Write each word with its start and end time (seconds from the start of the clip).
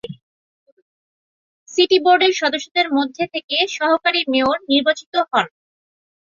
City 1.69 1.97
বোর্ডের 2.05 2.33
সদস্যদের 2.41 2.87
মধ্য 2.97 3.17
থেকে 3.33 3.55
সহকারী 3.77 4.21
মেয়র 4.31 4.57
নির্বাচিত 4.69 5.13
হন। 5.29 5.47